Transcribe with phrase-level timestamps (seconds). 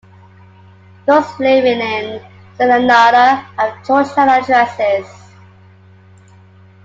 [1.05, 2.19] Those living in
[2.57, 5.05] Serenada have Georgetown addresses.